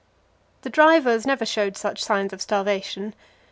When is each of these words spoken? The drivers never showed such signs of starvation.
The 0.63 0.71
drivers 0.71 1.27
never 1.27 1.45
showed 1.45 1.77
such 1.77 2.03
signs 2.03 2.33
of 2.33 2.41
starvation. 2.41 3.13